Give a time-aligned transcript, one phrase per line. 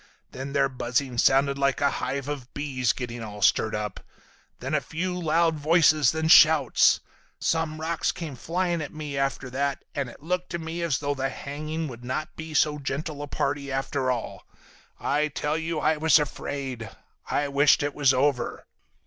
[0.31, 3.99] Then their buzzing sounded like a hive of bees getting all stirred up.
[4.57, 7.01] Then a few loud voices, then shouts.
[7.37, 11.13] Some rocks came flying at me after that, and it looked to me as though
[11.13, 14.47] the hanging would not be so gentle a party after all.
[14.99, 16.89] I tell you I was afraid.
[17.29, 18.65] I wished it was over.